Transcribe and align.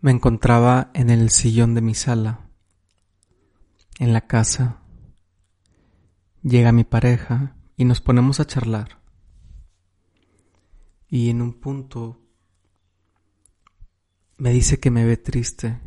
Me 0.00 0.10
encontraba 0.10 0.90
en 0.94 1.10
el 1.10 1.30
sillón 1.30 1.74
de 1.74 1.80
mi 1.80 1.94
sala, 1.94 2.50
en 3.98 4.12
la 4.12 4.26
casa. 4.26 4.82
Llega 6.42 6.72
mi 6.72 6.84
pareja 6.84 7.56
y 7.76 7.84
nos 7.84 8.00
ponemos 8.00 8.38
a 8.38 8.46
charlar. 8.46 9.00
Y 11.08 11.30
en 11.30 11.42
un 11.42 11.54
punto 11.54 12.20
me 14.36 14.52
dice 14.52 14.78
que 14.78 14.90
me 14.90 15.04
ve 15.04 15.16
triste 15.16 15.80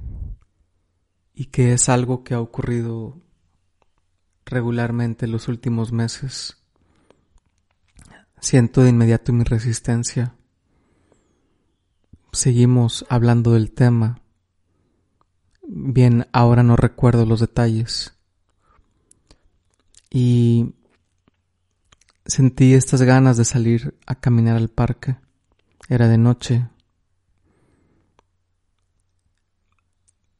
y 1.34 1.46
que 1.46 1.74
es 1.74 1.90
algo 1.90 2.24
que 2.24 2.34
ha 2.34 2.42
ocurrido 2.42 3.22
regularmente 4.46 5.28
los 5.28 5.48
últimos 5.48 5.92
meses. 5.92 6.61
Siento 8.42 8.82
de 8.82 8.90
inmediato 8.90 9.32
mi 9.34 9.44
resistencia. 9.44 10.34
Seguimos 12.34 13.06
hablando 13.08 13.52
del 13.52 13.72
tema. 13.72 14.20
Bien, 15.62 16.28
ahora 16.34 16.64
no 16.64 16.76
recuerdo 16.76 17.28
los 17.28 17.40
detalles. 17.40 18.18
Y 20.10 20.74
sentí 22.26 22.74
estas 22.74 23.04
ganas 23.04 23.38
de 23.38 23.46
salir 23.46 23.96
a 24.08 24.16
caminar 24.16 24.58
al 24.58 24.70
parque. 24.70 25.18
Era 25.88 26.08
de 26.08 26.18
noche. 26.18 26.68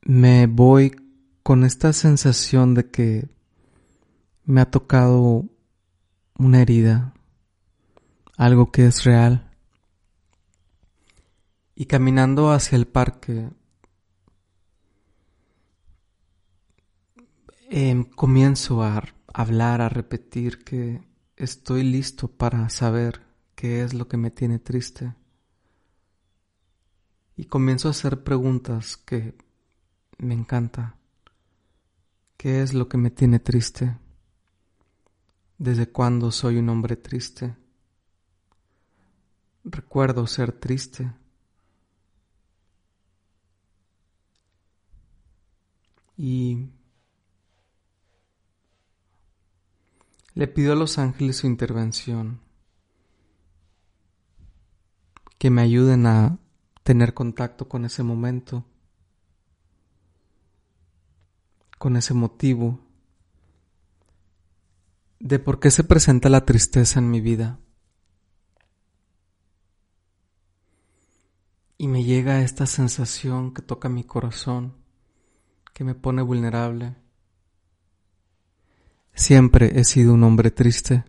Me 0.02 0.48
voy 0.48 0.96
con 1.44 1.64
esta 1.64 1.94
sensación 1.94 2.74
de 2.74 2.90
que 2.90 3.30
me 4.44 4.60
ha 4.60 4.72
tocado 4.72 5.46
una 6.40 6.62
herida 6.64 7.14
algo 8.42 8.72
que 8.72 8.88
es 8.88 9.04
real. 9.04 9.52
Y 11.76 11.86
caminando 11.86 12.52
hacia 12.52 12.76
el 12.76 12.88
parque, 12.88 13.52
em, 17.70 18.04
comienzo 18.04 18.82
a 18.82 19.04
hablar, 19.32 19.82
a 19.82 19.90
repetir 19.90 20.64
que 20.64 21.04
estoy 21.38 21.84
listo 21.84 22.30
para 22.30 22.68
saber 22.70 23.22
qué 23.54 23.84
es 23.84 23.94
lo 23.94 24.08
que 24.08 24.18
me 24.18 24.32
tiene 24.32 24.58
triste. 24.58 25.14
Y 27.36 27.46
comienzo 27.46 27.90
a 27.90 27.92
hacer 27.92 28.24
preguntas 28.24 28.98
que 28.98 29.36
me 30.18 30.34
encanta. 30.34 30.96
¿Qué 32.38 32.64
es 32.64 32.74
lo 32.74 32.90
que 32.90 32.98
me 32.98 33.12
tiene 33.12 33.40
triste? 33.40 34.00
¿Desde 35.60 35.92
cuándo 35.92 36.32
soy 36.32 36.58
un 36.58 36.70
hombre 36.70 36.96
triste? 36.96 37.62
Recuerdo 39.64 40.26
ser 40.28 40.52
triste. 40.52 41.14
Y 46.18 46.70
le 50.34 50.48
pido 50.48 50.74
a 50.74 50.76
los 50.76 50.98
ángeles 50.98 51.38
su 51.38 51.48
intervención, 51.48 52.40
que 55.38 55.50
me 55.50 55.62
ayuden 55.62 56.06
a 56.06 56.38
tener 56.84 57.14
contacto 57.14 57.68
con 57.68 57.86
ese 57.86 58.04
momento, 58.04 58.64
con 61.78 61.98
ese 61.98 62.14
motivo 62.14 62.80
de 65.20 65.40
por 65.40 65.60
qué 65.60 65.72
se 65.72 65.84
presenta 65.84 66.30
la 66.30 66.46
tristeza 66.46 67.00
en 67.00 67.10
mi 67.10 67.22
vida. 67.22 67.60
Y 71.82 71.88
me 71.88 72.04
llega 72.04 72.44
esta 72.44 72.68
sensación 72.68 73.56
que 73.56 73.64
toca 73.64 73.90
mi 73.90 74.04
corazón, 74.04 74.76
que 75.74 75.84
me 75.84 75.96
pone 75.96 76.22
vulnerable. 76.22 76.96
Siempre 79.16 79.80
he 79.80 79.84
sido 79.84 80.14
un 80.14 80.24
hombre 80.24 80.52
triste. 80.52 81.04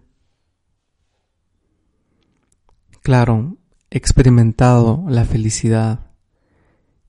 Claro, 3.03 3.59
he 3.91 3.99
experimentado 3.99 5.05
la 5.09 5.27
felicidad 5.27 6.11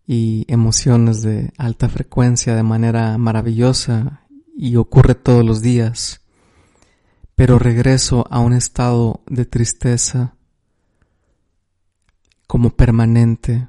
y 0.06 0.44
emociones 0.50 1.22
de 1.22 1.54
alta 1.58 1.88
frecuencia 1.88 2.56
de 2.56 2.64
manera 2.64 3.18
maravillosa 3.18 4.28
y 4.58 4.76
ocurre 4.76 5.16
todos 5.16 5.46
los 5.46 5.62
días, 5.62 6.20
pero 7.36 7.60
regreso 7.60 8.28
a 8.30 8.42
un 8.42 8.52
estado 8.52 9.24
de 9.28 9.46
tristeza 9.46 10.36
como 12.54 12.70
permanente, 12.70 13.68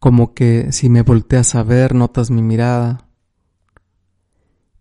como 0.00 0.34
que 0.34 0.72
si 0.72 0.88
me 0.88 1.02
volteas 1.02 1.54
a 1.54 1.62
ver 1.62 1.94
notas 1.94 2.28
mi 2.28 2.42
mirada. 2.42 3.08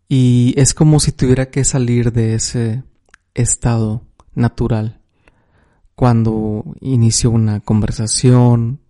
Y 0.10 0.56
es 0.58 0.74
como 0.74 1.00
si 1.00 1.12
tuviera 1.12 1.52
que 1.52 1.64
salir 1.64 2.12
de 2.12 2.34
ese 2.34 2.84
estado 3.36 4.02
natural. 4.34 5.00
Cuando 5.94 6.64
inicio 6.82 7.30
una 7.30 7.60
conversación 7.60 8.82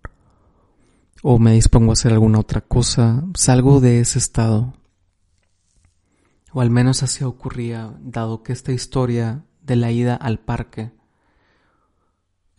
o 1.22 1.38
me 1.38 1.52
dispongo 1.52 1.90
a 1.90 1.92
hacer 1.92 2.14
alguna 2.14 2.38
otra 2.38 2.62
cosa, 2.62 3.26
salgo 3.34 3.78
de 3.82 4.00
ese 4.00 4.18
estado. 4.18 4.72
O 6.54 6.62
al 6.62 6.70
menos 6.70 7.02
así 7.02 7.24
ocurría, 7.24 7.94
dado 8.00 8.42
que 8.42 8.54
esta 8.54 8.72
historia 8.72 9.44
de 9.60 9.76
la 9.76 9.92
ida 9.92 10.14
al 10.14 10.38
parque 10.38 10.96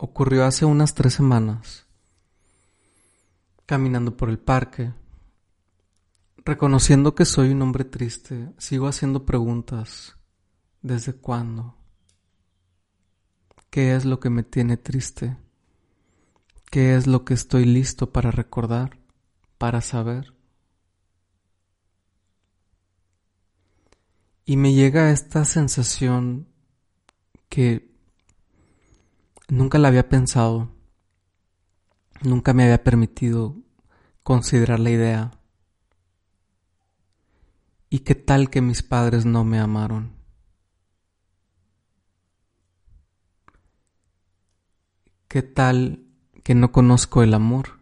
ocurrió 0.00 0.46
hace 0.46 0.64
unas 0.64 0.94
tres 0.94 1.12
semanas, 1.12 1.86
caminando 3.66 4.16
por 4.16 4.30
el 4.30 4.38
parque. 4.38 4.94
Reconociendo 6.38 7.14
que 7.14 7.26
soy 7.26 7.50
un 7.50 7.60
hombre 7.60 7.84
triste, 7.84 8.50
sigo 8.56 8.88
haciendo 8.88 9.26
preguntas. 9.26 10.16
¿Desde 10.80 11.12
cuándo? 11.12 11.76
¿Qué 13.68 13.94
es 13.94 14.06
lo 14.06 14.18
que 14.20 14.30
me 14.30 14.42
tiene 14.42 14.78
triste? 14.78 15.36
¿Qué 16.70 16.96
es 16.96 17.06
lo 17.06 17.26
que 17.26 17.34
estoy 17.34 17.66
listo 17.66 18.10
para 18.10 18.30
recordar, 18.30 18.98
para 19.58 19.82
saber? 19.82 20.32
Y 24.46 24.56
me 24.56 24.72
llega 24.72 25.10
esta 25.10 25.44
sensación 25.44 26.48
que 27.50 27.89
Nunca 29.50 29.78
la 29.78 29.88
había 29.88 30.08
pensado, 30.08 30.70
nunca 32.22 32.54
me 32.54 32.62
había 32.62 32.84
permitido 32.84 33.56
considerar 34.22 34.78
la 34.78 34.90
idea. 34.90 35.32
¿Y 37.88 38.00
qué 38.00 38.14
tal 38.14 38.48
que 38.48 38.60
mis 38.60 38.84
padres 38.84 39.26
no 39.26 39.42
me 39.42 39.58
amaron? 39.58 40.12
¿Qué 45.26 45.42
tal 45.42 46.06
que 46.44 46.54
no 46.54 46.70
conozco 46.70 47.24
el 47.24 47.34
amor? 47.34 47.80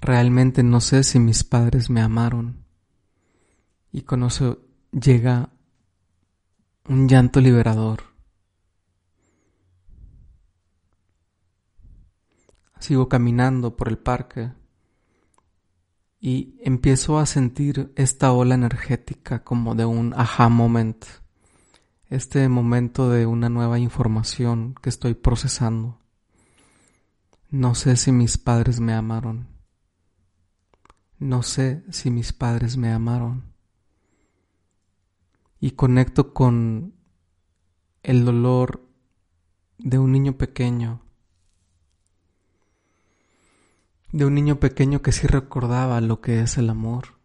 Realmente 0.00 0.64
no 0.64 0.80
sé 0.80 1.04
si 1.04 1.20
mis 1.20 1.44
padres 1.44 1.90
me 1.90 2.00
amaron. 2.00 2.64
Y 3.92 4.02
con 4.02 4.24
eso 4.24 4.66
llega 4.90 5.50
un 6.88 7.06
llanto 7.06 7.40
liberador 7.40 8.13
Sigo 12.84 13.08
caminando 13.08 13.78
por 13.78 13.88
el 13.88 13.96
parque 13.96 14.52
y 16.20 16.60
empiezo 16.60 17.18
a 17.18 17.24
sentir 17.24 17.94
esta 17.96 18.30
ola 18.30 18.56
energética 18.56 19.42
como 19.42 19.74
de 19.74 19.86
un 19.86 20.12
aha 20.14 20.50
moment, 20.50 21.02
este 22.10 22.46
momento 22.50 23.08
de 23.08 23.24
una 23.24 23.48
nueva 23.48 23.78
información 23.78 24.74
que 24.82 24.90
estoy 24.90 25.14
procesando. 25.14 25.98
No 27.48 27.74
sé 27.74 27.96
si 27.96 28.12
mis 28.12 28.36
padres 28.36 28.80
me 28.80 28.92
amaron. 28.92 29.48
No 31.18 31.42
sé 31.42 31.86
si 31.90 32.10
mis 32.10 32.34
padres 32.34 32.76
me 32.76 32.92
amaron. 32.92 33.54
Y 35.58 35.70
conecto 35.70 36.34
con 36.34 36.92
el 38.02 38.26
dolor 38.26 38.86
de 39.78 39.98
un 39.98 40.12
niño 40.12 40.36
pequeño, 40.36 41.03
de 44.14 44.24
un 44.24 44.34
niño 44.34 44.60
pequeño 44.60 45.02
que 45.02 45.10
sí 45.10 45.26
recordaba 45.26 46.00
lo 46.00 46.20
que 46.20 46.40
es 46.40 46.56
el 46.56 46.70
amor 46.70 47.18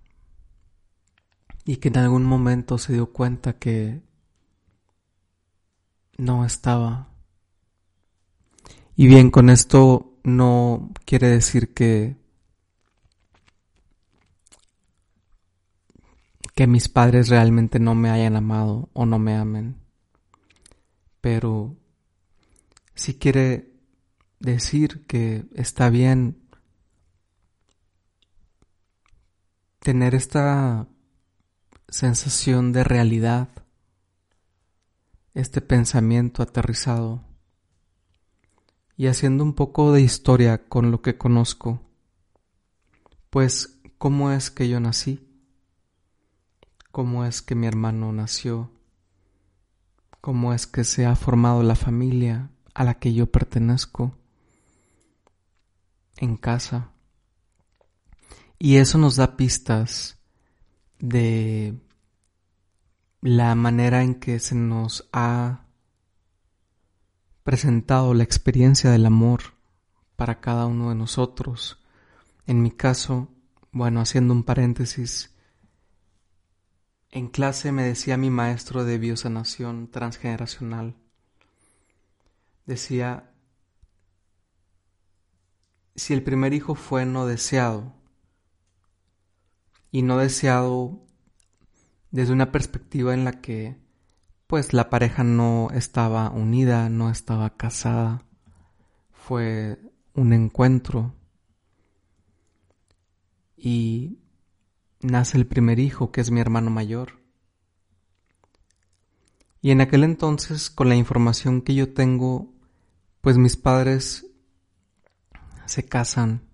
y 1.64 1.76
que 1.76 1.90
en 1.90 1.98
algún 1.98 2.24
momento 2.24 2.80
se 2.80 2.94
dio 2.94 3.14
cuenta 3.14 3.60
que 3.60 4.02
no 6.18 6.44
estaba. 6.44 7.10
Y 8.96 9.06
bien, 9.06 9.30
con 9.30 9.52
esto 9.52 10.18
no 10.24 10.90
quiere 11.06 11.28
decir 11.28 11.76
que 11.76 12.18
que 16.56 16.66
mis 16.66 16.90
padres 16.90 17.30
realmente 17.30 17.80
no 17.80 17.94
me 17.94 18.10
hayan 18.10 18.36
amado 18.36 18.90
o 18.94 19.06
no 19.06 19.20
me 19.20 19.36
amen. 19.36 19.76
Pero 21.22 21.78
sí 22.96 23.14
quiere 23.20 23.76
decir 24.40 25.06
que 25.06 25.46
está 25.54 25.92
bien 25.92 26.49
tener 29.80 30.16
esta 30.16 30.88
sensación 31.88 32.72
de 32.72 32.84
realidad, 32.84 33.50
este 35.34 35.62
pensamiento 35.62 36.44
aterrizado. 36.44 37.24
Y 38.96 39.08
haciendo 39.08 39.44
un 39.44 39.54
poco 39.54 39.94
de 39.94 40.02
historia 40.02 40.68
con 40.68 40.92
lo 40.92 41.02
que 41.02 41.18
conozco, 41.18 41.82
pues 43.30 43.80
cómo 43.98 44.32
es 44.32 44.52
que 44.52 44.68
yo 44.68 44.80
nací 44.80 45.30
cómo 46.92 47.26
es 47.26 47.42
que 47.42 47.56
mi 47.56 47.68
hermano 47.68 48.12
nació, 48.12 48.72
cómo 50.22 50.54
es 50.54 50.68
que 50.68 50.84
se 50.84 51.06
ha 51.06 51.16
formado 51.16 51.64
la 51.64 51.76
familia 51.76 52.50
a 52.74 52.84
la 52.84 52.96
que 52.96 53.14
yo 53.14 53.32
pertenezco 53.32 54.16
en 56.18 56.36
casa. 56.36 56.92
Y 58.60 58.76
eso 58.76 58.98
nos 58.98 59.16
da 59.16 59.38
pistas 59.38 60.20
de 61.00 61.80
la 63.22 63.56
manera 63.56 64.04
en 64.04 64.16
que 64.16 64.40
se 64.40 64.54
nos 64.54 65.10
ha 65.14 65.66
presentado 67.44 68.14
la 68.14 68.24
experiencia 68.24 68.92
del 68.92 69.06
amor 69.06 69.42
para 70.18 70.42
cada 70.42 70.66
uno 70.66 70.90
de 70.90 70.96
nosotros. 70.96 71.82
En 72.46 72.62
mi 72.62 72.72
caso, 72.72 73.30
bueno, 73.72 74.02
haciendo 74.02 74.34
un 74.34 74.44
paréntesis, 74.44 75.34
en 77.12 77.30
clase 77.30 77.72
me 77.72 77.84
decía 77.84 78.18
mi 78.18 78.30
maestro 78.30 78.84
de 78.84 78.98
biosanación 78.98 79.90
transgeneracional, 79.90 80.98
decía, 82.66 83.32
si 85.96 86.14
el 86.14 86.24
primer 86.24 86.54
hijo 86.54 86.76
fue 86.76 87.06
no 87.06 87.26
deseado, 87.26 87.99
y 89.92 90.02
no 90.02 90.18
deseado 90.18 91.06
desde 92.12 92.34
una 92.34 92.52
perspectiva 92.52 93.14
en 93.14 93.26
la 93.26 93.42
que 93.42 93.78
pues 94.48 94.74
la 94.74 94.90
pareja 94.90 95.24
no 95.24 95.70
estaba 95.74 96.32
unida, 96.32 96.90
no 96.90 97.12
estaba 97.12 97.56
casada, 97.56 98.26
fue 99.12 99.80
un 100.16 100.34
encuentro 100.34 101.14
y 103.56 104.18
nace 105.02 105.38
el 105.38 105.46
primer 105.46 105.80
hijo, 105.80 106.12
que 106.12 106.22
es 106.22 106.32
mi 106.32 106.40
hermano 106.40 106.72
mayor. 106.72 107.20
Y 109.62 109.72
en 109.72 109.82
aquel 109.82 110.04
entonces, 110.04 110.70
con 110.70 110.90
la 110.90 110.96
información 110.96 111.62
que 111.62 111.76
yo 111.76 111.94
tengo, 111.94 112.54
pues 113.22 113.38
mis 113.38 113.58
padres 113.58 114.26
se 115.66 115.86
casan. 115.86 116.49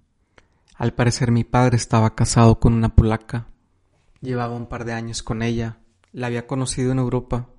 Al 0.75 0.93
parecer 0.93 1.31
mi 1.31 1.43
padre 1.43 1.77
estaba 1.77 2.15
casado 2.15 2.59
con 2.59 2.73
una 2.73 2.95
polaca. 2.95 3.47
Llevaba 4.21 4.55
un 4.55 4.67
par 4.67 4.85
de 4.85 4.93
años 4.93 5.23
con 5.23 5.41
ella. 5.41 5.79
La 6.11 6.27
había 6.27 6.47
conocido 6.47 6.91
en 6.91 6.99
Europa. 6.99 7.49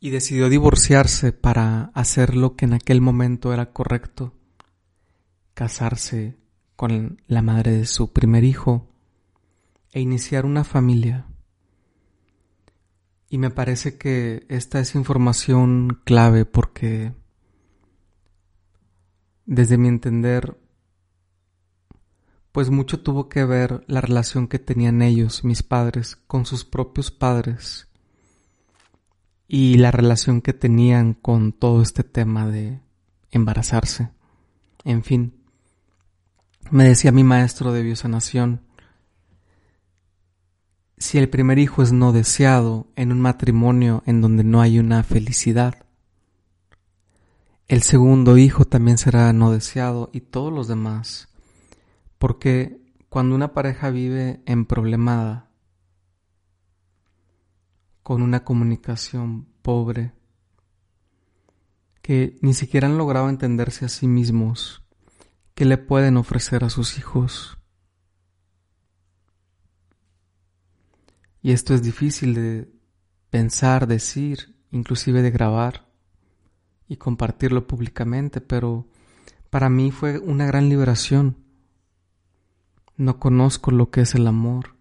Y 0.00 0.10
decidió 0.10 0.48
divorciarse 0.48 1.32
para 1.32 1.90
hacer 1.94 2.36
lo 2.36 2.56
que 2.56 2.66
en 2.66 2.74
aquel 2.74 3.00
momento 3.00 3.52
era 3.52 3.72
correcto. 3.72 4.34
Casarse 5.54 6.36
con 6.76 7.20
la 7.26 7.42
madre 7.42 7.72
de 7.72 7.86
su 7.86 8.12
primer 8.12 8.44
hijo 8.44 8.88
e 9.92 10.00
iniciar 10.00 10.44
una 10.44 10.62
familia. 10.62 11.26
Y 13.30 13.38
me 13.38 13.50
parece 13.50 13.98
que 13.98 14.46
esta 14.48 14.78
es 14.78 14.94
información 14.94 16.00
clave 16.04 16.44
porque 16.44 17.12
desde 19.44 19.78
mi 19.78 19.88
entender, 19.88 20.58
pues 22.58 22.70
mucho 22.70 22.98
tuvo 22.98 23.28
que 23.28 23.44
ver 23.44 23.84
la 23.86 24.00
relación 24.00 24.48
que 24.48 24.58
tenían 24.58 25.00
ellos, 25.00 25.44
mis 25.44 25.62
padres, 25.62 26.16
con 26.26 26.44
sus 26.44 26.64
propios 26.64 27.12
padres 27.12 27.86
y 29.46 29.76
la 29.76 29.92
relación 29.92 30.40
que 30.40 30.52
tenían 30.54 31.14
con 31.14 31.52
todo 31.52 31.82
este 31.82 32.02
tema 32.02 32.48
de 32.48 32.80
embarazarse. 33.30 34.10
En 34.82 35.04
fin, 35.04 35.34
me 36.72 36.82
decía 36.82 37.12
mi 37.12 37.22
maestro 37.22 37.72
de 37.72 37.84
biosanación, 37.84 38.62
si 40.96 41.18
el 41.18 41.28
primer 41.28 41.60
hijo 41.60 41.84
es 41.84 41.92
no 41.92 42.10
deseado 42.10 42.88
en 42.96 43.12
un 43.12 43.20
matrimonio 43.20 44.02
en 44.04 44.20
donde 44.20 44.42
no 44.42 44.60
hay 44.60 44.80
una 44.80 45.04
felicidad, 45.04 45.86
el 47.68 47.84
segundo 47.84 48.36
hijo 48.36 48.64
también 48.64 48.98
será 48.98 49.32
no 49.32 49.52
deseado 49.52 50.10
y 50.12 50.22
todos 50.22 50.52
los 50.52 50.66
demás, 50.66 51.28
porque 52.18 52.92
cuando 53.08 53.34
una 53.34 53.52
pareja 53.52 53.90
vive 53.90 54.42
en 54.46 54.66
problemada, 54.66 55.50
con 58.02 58.22
una 58.22 58.44
comunicación 58.44 59.46
pobre, 59.62 60.12
que 62.02 62.38
ni 62.40 62.54
siquiera 62.54 62.88
han 62.88 62.98
logrado 62.98 63.28
entenderse 63.28 63.84
a 63.84 63.88
sí 63.88 64.06
mismos, 64.06 64.82
¿Qué 65.58 65.64
le 65.64 65.76
pueden 65.76 66.16
ofrecer 66.16 66.62
a 66.62 66.70
sus 66.70 66.98
hijos? 66.98 67.58
Y 71.42 71.50
esto 71.50 71.74
es 71.74 71.82
difícil 71.82 72.34
de 72.34 72.72
pensar, 73.28 73.88
decir, 73.88 74.56
inclusive 74.70 75.20
de 75.20 75.32
grabar 75.32 75.90
y 76.86 76.96
compartirlo 76.96 77.66
públicamente, 77.66 78.40
pero 78.40 78.86
para 79.50 79.68
mí 79.68 79.90
fue 79.90 80.20
una 80.20 80.46
gran 80.46 80.68
liberación. 80.68 81.38
No 82.98 83.20
conozco 83.20 83.70
lo 83.70 83.90
que 83.92 84.00
es 84.00 84.16
el 84.16 84.26
amor. 84.26 84.74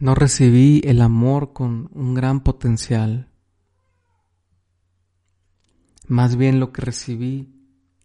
No 0.00 0.16
recibí 0.16 0.82
el 0.84 1.00
amor 1.00 1.52
con 1.52 1.90
un 1.92 2.14
gran 2.14 2.40
potencial. 2.40 3.30
Más 6.08 6.34
bien 6.34 6.58
lo 6.58 6.72
que 6.72 6.82
recibí 6.82 7.54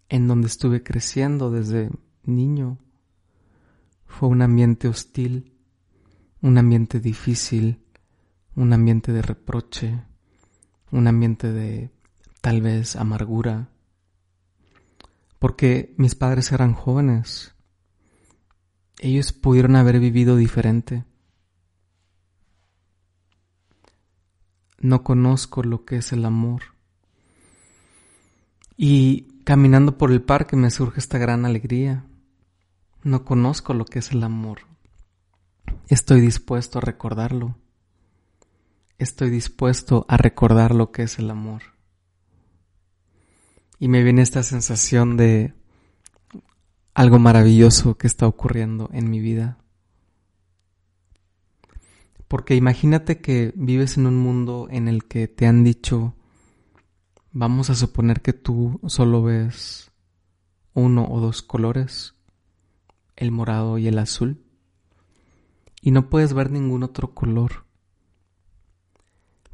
en 0.10 0.27
donde 0.27 0.46
estuve 0.46 0.84
creciendo 0.84 1.50
desde 1.50 1.89
niño 2.24 2.77
fue 4.06 4.30
un 4.30 4.44
ambiente 4.44 4.88
hostil, 4.88 5.54
un 6.44 6.60
ambiente 6.60 7.00
difícil, 7.00 7.84
un 8.56 8.74
ambiente 8.74 9.12
de 9.12 9.24
reproche, 9.24 10.04
un 10.92 11.08
ambiente 11.08 11.51
de 11.51 11.89
tal 12.42 12.62
vez 12.62 12.96
amargura, 12.96 13.70
porque 15.39 15.94
mis 15.98 16.15
padres 16.15 16.51
eran 16.51 16.74
jóvenes. 16.74 17.54
Ellos 19.00 19.34
pudieron 19.34 19.75
haber 19.75 20.00
vivido 20.00 20.36
diferente. 20.36 21.04
No 24.80 25.04
conozco 25.04 25.63
lo 25.63 25.86
que 25.86 25.98
es 25.98 26.12
el 26.13 26.25
amor. 26.25 26.63
Y 28.77 29.42
caminando 29.44 29.98
por 29.98 30.12
el 30.12 30.22
parque 30.22 30.56
me 30.56 30.72
surge 30.72 31.00
esta 31.00 31.18
gran 31.18 31.46
alegría. 31.46 32.06
No 33.04 33.24
conozco 33.25 33.74
lo 33.74 33.86
que 33.86 34.00
es 34.00 34.12
el 34.12 34.24
amor. 34.24 34.62
Estoy 35.88 36.22
dispuesto 36.22 36.80
a 36.80 36.82
recordarlo. 36.82 37.56
Estoy 38.98 39.30
dispuesto 39.30 40.06
a 40.08 40.18
recordar 40.18 40.74
lo 40.74 40.92
que 40.92 41.04
es 41.04 41.20
el 41.20 41.30
amor. 41.30 41.75
Y 43.79 43.88
me 43.88 44.03
viene 44.03 44.22
esta 44.22 44.44
sensación 44.44 45.17
de 45.17 45.53
algo 46.94 47.20
maravilloso 47.20 47.98
que 47.98 48.08
está 48.08 48.27
ocurriendo 48.27 48.89
en 48.94 49.10
mi 49.10 49.20
vida. 49.20 49.58
Porque 52.27 52.55
imagínate 52.55 53.22
que 53.22 53.53
vives 53.55 53.98
en 53.98 54.08
un 54.08 54.17
mundo 54.17 54.67
en 54.72 54.88
el 54.88 55.05
que 55.05 55.27
te 55.27 55.46
han 55.46 55.63
dicho 55.63 56.15
Vamos 57.38 57.70
a 57.70 57.75
suponer 57.75 58.22
que 58.22 58.32
tú 58.32 58.79
solo 58.88 59.22
ves 59.22 59.91
uno 60.74 61.05
o 61.12 61.20
dos 61.20 61.41
colores, 61.41 62.15
el 63.17 63.29
morado 63.29 63.77
y 63.77 63.89
el 63.89 64.00
azul, 64.00 64.41
y 65.82 65.91
no 65.91 66.10
puedes 66.10 66.32
ver 66.32 66.50
ningún 66.50 66.84
otro 66.84 67.13
color. 67.13 67.65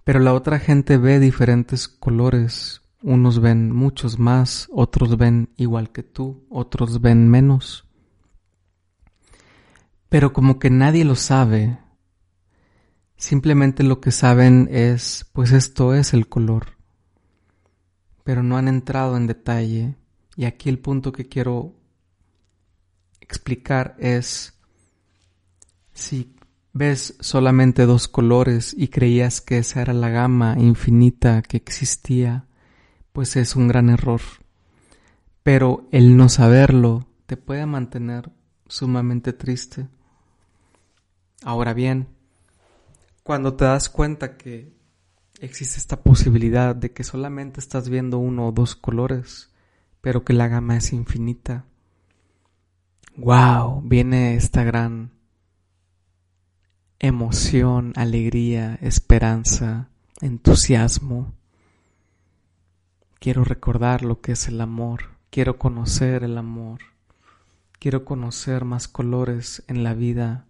Pero 0.04 0.20
la 0.20 0.36
otra 0.36 0.60
gente 0.60 0.98
ve 0.98 1.20
diferentes 1.20 1.88
colores. 1.88 2.81
Unos 3.04 3.40
ven 3.40 3.72
muchos 3.72 4.20
más, 4.20 4.68
otros 4.72 5.18
ven 5.18 5.50
igual 5.58 5.92
que 5.92 6.04
tú, 6.04 6.46
otros 6.50 7.02
ven 7.02 7.28
menos. 7.30 7.88
Pero 10.08 10.34
como 10.34 10.60
que 10.60 10.70
nadie 10.70 11.04
lo 11.06 11.16
sabe, 11.16 11.80
simplemente 13.16 13.84
lo 13.84 14.02
que 14.02 14.12
saben 14.12 14.68
es, 14.72 15.26
pues 15.34 15.52
esto 15.52 15.96
es 15.96 16.14
el 16.14 16.28
color. 16.28 16.78
Pero 18.24 18.44
no 18.44 18.58
han 18.58 18.68
entrado 18.68 19.18
en 19.18 19.26
detalle. 19.26 19.96
Y 20.36 20.46
aquí 20.46 20.70
el 20.70 20.80
punto 20.80 21.12
que 21.12 21.28
quiero 21.28 21.74
explicar 23.22 23.96
es, 24.00 24.54
si 25.94 26.36
ves 26.74 27.16
solamente 27.20 27.86
dos 27.86 28.08
colores 28.08 28.76
y 28.78 28.90
creías 28.90 29.42
que 29.42 29.58
esa 29.58 29.82
era 29.82 29.94
la 29.94 30.10
gama 30.10 30.56
infinita 30.60 31.42
que 31.42 31.58
existía, 31.58 32.48
pues 33.14 33.36
es 33.36 33.56
un 33.56 33.68
gran 33.68 33.90
error. 33.90 34.22
Pero 35.44 35.88
el 35.92 36.18
no 36.18 36.30
saberlo 36.30 37.08
te 37.26 37.38
puede 37.38 37.66
mantener 37.66 38.32
sumamente 38.68 39.34
triste. 39.34 39.88
Ahora 41.44 41.74
bien, 41.74 42.08
cuando 43.24 43.56
te 43.56 43.66
das 43.66 43.90
cuenta 43.90 44.38
que 44.38 44.74
existe 45.40 45.78
esta 45.78 46.02
posibilidad 46.04 46.76
de 46.76 46.92
que 46.92 47.04
solamente 47.04 47.60
estás 47.60 47.90
viendo 47.90 48.20
uno 48.20 48.48
o 48.48 48.52
dos 48.52 48.76
colores, 48.76 49.52
pero 50.02 50.24
que 50.24 50.34
la 50.34 50.48
gama 50.48 50.78
es 50.78 50.94
infinita, 50.94 51.66
wow, 53.18 53.82
viene 53.82 54.36
esta 54.36 54.64
gran 54.64 55.12
emoción, 57.00 57.94
alegría, 57.96 58.78
esperanza, 58.82 59.90
entusiasmo. 60.22 61.34
Quiero 63.22 63.44
recordar 63.44 64.02
lo 64.02 64.20
que 64.20 64.32
es 64.32 64.48
el 64.48 64.60
amor, 64.62 65.12
quiero 65.30 65.60
conocer 65.60 66.24
el 66.24 66.40
amor, 66.40 66.80
quiero 67.78 68.04
conocer 68.04 68.66
más 68.66 68.88
colores 68.88 69.64
en 69.68 69.84
la 69.84 69.94
vida. 69.94 70.48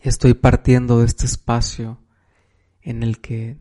Estoy 0.00 0.32
partiendo 0.32 1.00
de 1.00 1.04
este 1.04 1.26
espacio 1.26 1.98
en 2.80 3.02
el 3.02 3.20
que 3.20 3.58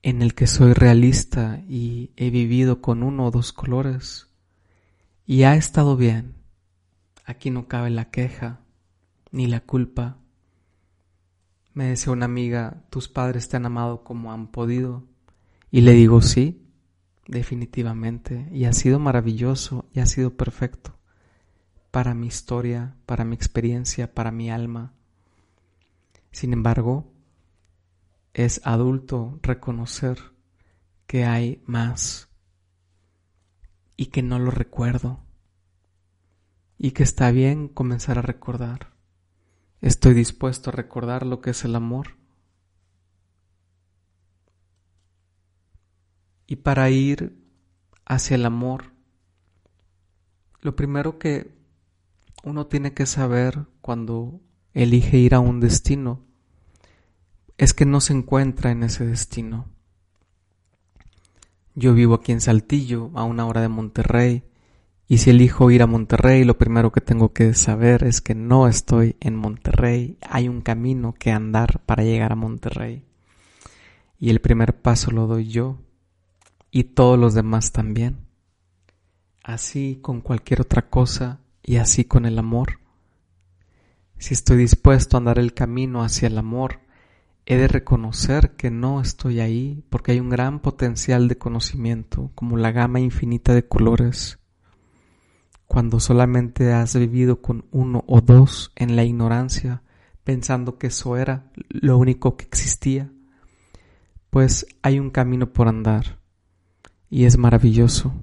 en 0.00 0.22
el 0.22 0.34
que 0.34 0.46
soy 0.46 0.72
realista 0.72 1.60
y 1.68 2.12
he 2.16 2.30
vivido 2.30 2.80
con 2.80 3.02
uno 3.02 3.26
o 3.26 3.30
dos 3.30 3.52
colores 3.52 4.28
y 5.26 5.42
ha 5.42 5.54
estado 5.54 5.98
bien. 5.98 6.36
Aquí 7.26 7.50
no 7.50 7.68
cabe 7.68 7.90
la 7.90 8.10
queja 8.10 8.60
ni 9.32 9.48
la 9.48 9.60
culpa. 9.60 10.16
Me 11.74 11.84
decía 11.84 12.10
una 12.10 12.24
amiga, 12.24 12.84
tus 12.88 13.10
padres 13.10 13.50
te 13.50 13.58
han 13.58 13.66
amado 13.66 14.02
como 14.02 14.32
han 14.32 14.46
podido. 14.46 15.09
Y 15.70 15.82
le 15.82 15.92
digo, 15.92 16.20
sí, 16.22 16.66
definitivamente. 17.26 18.48
Y 18.52 18.64
ha 18.64 18.72
sido 18.72 18.98
maravilloso 18.98 19.88
y 19.92 20.00
ha 20.00 20.06
sido 20.06 20.36
perfecto 20.36 20.98
para 21.90 22.14
mi 22.14 22.26
historia, 22.26 22.96
para 23.06 23.24
mi 23.24 23.34
experiencia, 23.34 24.14
para 24.14 24.30
mi 24.30 24.50
alma. 24.50 24.94
Sin 26.30 26.52
embargo, 26.52 27.12
es 28.32 28.60
adulto 28.64 29.38
reconocer 29.42 30.18
que 31.06 31.24
hay 31.24 31.62
más 31.66 32.28
y 33.96 34.06
que 34.06 34.22
no 34.22 34.38
lo 34.38 34.50
recuerdo 34.50 35.20
y 36.78 36.92
que 36.92 37.02
está 37.02 37.30
bien 37.32 37.68
comenzar 37.68 38.18
a 38.18 38.22
recordar. 38.22 38.94
Estoy 39.80 40.14
dispuesto 40.14 40.70
a 40.70 40.72
recordar 40.72 41.26
lo 41.26 41.40
que 41.40 41.50
es 41.50 41.64
el 41.64 41.74
amor. 41.74 42.19
Y 46.50 46.56
para 46.56 46.90
ir 46.90 47.32
hacia 48.04 48.34
el 48.34 48.44
amor, 48.44 48.92
lo 50.62 50.74
primero 50.74 51.16
que 51.16 51.54
uno 52.42 52.66
tiene 52.66 52.92
que 52.92 53.06
saber 53.06 53.66
cuando 53.80 54.40
elige 54.74 55.16
ir 55.16 55.36
a 55.36 55.38
un 55.38 55.60
destino 55.60 56.26
es 57.56 57.72
que 57.72 57.86
no 57.86 58.00
se 58.00 58.14
encuentra 58.14 58.72
en 58.72 58.82
ese 58.82 59.06
destino. 59.06 59.68
Yo 61.76 61.94
vivo 61.94 62.14
aquí 62.14 62.32
en 62.32 62.40
Saltillo, 62.40 63.12
a 63.14 63.22
una 63.22 63.46
hora 63.46 63.60
de 63.60 63.68
Monterrey, 63.68 64.42
y 65.06 65.18
si 65.18 65.30
elijo 65.30 65.70
ir 65.70 65.84
a 65.84 65.86
Monterrey, 65.86 66.42
lo 66.42 66.58
primero 66.58 66.90
que 66.90 67.00
tengo 67.00 67.32
que 67.32 67.54
saber 67.54 68.02
es 68.02 68.20
que 68.20 68.34
no 68.34 68.66
estoy 68.66 69.14
en 69.20 69.36
Monterrey. 69.36 70.18
Hay 70.28 70.48
un 70.48 70.62
camino 70.62 71.14
que 71.16 71.30
andar 71.30 71.80
para 71.86 72.02
llegar 72.02 72.32
a 72.32 72.36
Monterrey. 72.36 73.04
Y 74.18 74.30
el 74.30 74.40
primer 74.40 74.82
paso 74.82 75.12
lo 75.12 75.28
doy 75.28 75.46
yo 75.46 75.78
y 76.70 76.84
todos 76.84 77.18
los 77.18 77.34
demás 77.34 77.72
también. 77.72 78.26
Así 79.42 79.98
con 80.02 80.20
cualquier 80.20 80.60
otra 80.60 80.88
cosa 80.88 81.40
y 81.62 81.76
así 81.76 82.04
con 82.04 82.26
el 82.26 82.38
amor. 82.38 82.80
Si 84.18 84.34
estoy 84.34 84.58
dispuesto 84.58 85.16
a 85.16 85.18
andar 85.18 85.38
el 85.38 85.54
camino 85.54 86.02
hacia 86.02 86.28
el 86.28 86.38
amor, 86.38 86.80
he 87.46 87.56
de 87.56 87.68
reconocer 87.68 88.56
que 88.56 88.70
no 88.70 89.00
estoy 89.00 89.40
ahí 89.40 89.82
porque 89.90 90.12
hay 90.12 90.20
un 90.20 90.28
gran 90.28 90.60
potencial 90.60 91.26
de 91.26 91.38
conocimiento, 91.38 92.30
como 92.34 92.56
la 92.56 92.70
gama 92.70 93.00
infinita 93.00 93.54
de 93.54 93.66
colores 93.66 94.40
cuando 95.70 96.00
solamente 96.00 96.72
has 96.72 96.96
vivido 96.96 97.40
con 97.40 97.64
uno 97.70 98.02
o 98.08 98.20
dos 98.20 98.72
en 98.74 98.96
la 98.96 99.04
ignorancia, 99.04 99.84
pensando 100.24 100.78
que 100.78 100.88
eso 100.88 101.16
era 101.16 101.44
lo 101.68 101.96
único 101.96 102.36
que 102.36 102.44
existía, 102.44 103.12
pues 104.30 104.66
hay 104.82 104.98
un 104.98 105.10
camino 105.10 105.52
por 105.52 105.68
andar 105.68 106.19
y 107.10 107.24
es 107.24 107.36
maravilloso 107.36 108.14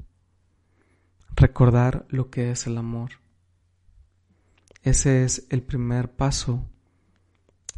recordar 1.35 2.07
lo 2.09 2.31
que 2.31 2.49
es 2.49 2.65
el 2.65 2.77
amor. 2.77 3.11
Ese 4.81 5.23
es 5.23 5.45
el 5.49 5.61
primer 5.61 6.11
paso, 6.15 6.67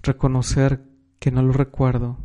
reconocer 0.01 0.85
que 1.19 1.31
no 1.31 1.41
lo 1.41 1.51
recuerdo 1.51 2.17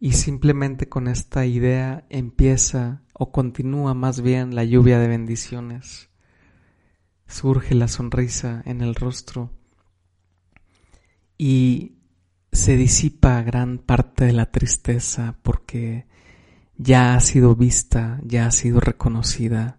y 0.00 0.12
simplemente 0.12 0.88
con 0.88 1.06
esta 1.06 1.46
idea 1.46 2.06
empieza 2.08 3.02
o 3.12 3.30
continúa 3.30 3.94
más 3.94 4.22
bien 4.22 4.54
la 4.54 4.64
lluvia 4.64 4.98
de 4.98 5.06
bendiciones 5.06 6.10
surge 7.30 7.74
la 7.74 7.86
sonrisa 7.86 8.62
en 8.66 8.80
el 8.80 8.94
rostro 8.94 9.50
y 11.38 11.98
se 12.50 12.76
disipa 12.76 13.40
gran 13.42 13.78
parte 13.78 14.24
de 14.24 14.32
la 14.32 14.50
tristeza 14.50 15.36
porque 15.42 16.06
ya 16.82 17.14
ha 17.14 17.20
sido 17.20 17.54
vista, 17.54 18.18
ya 18.24 18.46
ha 18.46 18.50
sido 18.50 18.80
reconocida, 18.80 19.78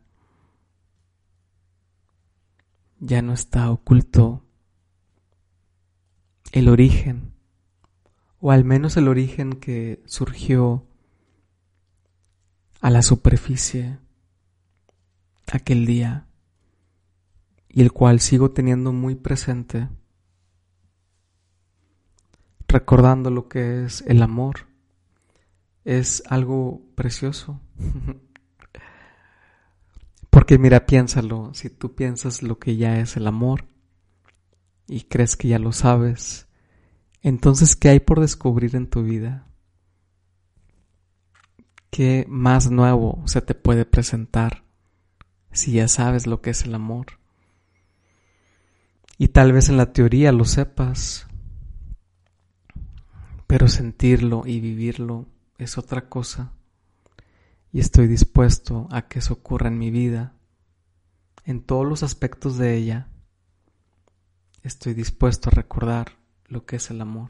ya 3.00 3.24
no 3.24 3.34
está 3.34 3.72
oculto 3.72 4.43
el 6.51 6.70
origen, 6.70 7.34
o 8.39 8.51
al 8.51 8.65
menos 8.65 8.98
el 8.98 9.08
origen 9.08 9.53
que 9.53 10.03
surgió 10.05 10.86
a 12.81 12.91
la 12.91 13.01
superficie 13.01 13.98
aquel 15.51 15.88
día 15.88 16.27
y 17.67 17.81
el 17.81 17.91
cual 17.91 18.20
sigo 18.20 18.51
teniendo 18.51 18.91
muy 18.91 19.15
presente, 19.15 19.89
recordando 22.67 23.31
lo 23.31 23.48
que 23.48 23.86
es 23.86 24.03
el 24.05 24.22
amor. 24.22 24.71
Es 25.83 26.23
algo 26.27 26.81
precioso. 26.95 27.59
Porque 30.29 30.57
mira, 30.57 30.85
piénsalo, 30.85 31.53
si 31.53 31.69
tú 31.69 31.93
piensas 31.93 32.41
lo 32.41 32.57
que 32.57 32.77
ya 32.77 33.00
es 33.00 33.17
el 33.17 33.27
amor 33.27 33.65
y 34.88 35.01
crees 35.01 35.35
que 35.35 35.50
ya 35.50 35.59
lo 35.59 35.73
sabes, 35.73 36.47
entonces 37.21 37.75
¿qué 37.75 37.89
hay 37.89 38.00
por 38.00 38.21
descubrir 38.21 38.75
en 38.75 38.89
tu 38.89 39.03
vida? 39.03 39.47
¿Qué 41.89 42.25
más 42.29 42.71
nuevo 42.71 43.21
se 43.25 43.41
te 43.41 43.53
puede 43.53 43.83
presentar 43.83 44.63
si 45.51 45.73
ya 45.73 45.89
sabes 45.89 46.25
lo 46.27 46.41
que 46.41 46.51
es 46.51 46.63
el 46.63 46.75
amor? 46.75 47.19
Y 49.17 49.27
tal 49.27 49.51
vez 49.51 49.67
en 49.67 49.75
la 49.75 49.91
teoría 49.91 50.31
lo 50.31 50.45
sepas, 50.45 51.27
pero 53.47 53.67
sentirlo 53.67 54.43
y 54.45 54.61
vivirlo 54.61 55.27
es 55.62 55.77
otra 55.77 56.10
cosa. 56.10 56.53
Y 57.72 57.80
estoy 57.80 58.08
dispuesto 58.08 58.88
a 58.91 59.03
que 59.03 59.20
eso 59.20 59.36
ocurra 59.36 59.68
en 59.68 59.77
mi 59.77 59.91
vida, 59.91 60.34
en 61.46 61.62
todos 61.62 61.88
los 61.88 62.01
aspectos 62.01 62.58
de 62.58 62.75
ella. 62.75 63.10
Estoy 64.63 64.96
dispuesto 64.96 65.50
a 65.50 65.56
recordar 65.56 66.18
lo 66.48 66.65
que 66.65 66.77
es 66.77 66.89
el 66.89 67.00
amor. 67.00 67.30